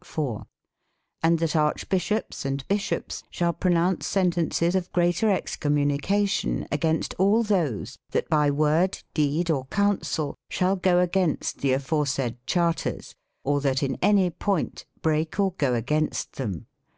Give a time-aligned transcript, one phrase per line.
[0.02, 0.42] "IV.
[1.22, 7.96] And that archbishops and bishops shall pro nounce sentences of greater excommunication against all those
[8.10, 13.14] that by word, deed, or counsel shall go against the aforesaid charters,
[13.44, 16.66] or that in any point break or go against them.